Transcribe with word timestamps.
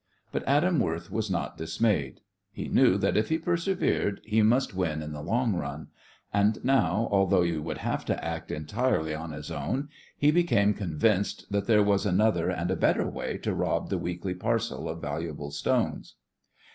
But 0.31 0.41
Adam 0.47 0.79
Worth 0.79 1.11
was 1.11 1.29
not 1.29 1.59
dismayed. 1.59 2.21
He 2.51 2.67
knew 2.67 2.97
that 2.97 3.15
if 3.15 3.29
he 3.29 3.37
persevered 3.37 4.19
he 4.23 4.41
must 4.41 4.73
win 4.73 4.99
in 4.99 5.13
the 5.13 5.21
long 5.21 5.53
run, 5.53 5.89
and 6.33 6.57
now, 6.65 7.07
although 7.11 7.43
he 7.43 7.55
would 7.59 7.77
have 7.77 8.03
to 8.05 8.25
act 8.25 8.49
entirely 8.49 9.13
on 9.13 9.29
his 9.31 9.51
own, 9.51 9.89
he 10.17 10.31
became 10.31 10.73
convinced 10.73 11.45
that 11.51 11.67
there 11.67 11.83
was 11.83 12.07
another 12.07 12.49
and 12.49 12.71
a 12.71 12.75
better 12.75 13.07
way 13.07 13.37
to 13.43 13.53
rob 13.53 13.89
the 13.89 13.99
weekly 13.99 14.33
parcel 14.33 14.89
of 14.89 15.01
valuable 15.03 15.51
stones. 15.51 16.15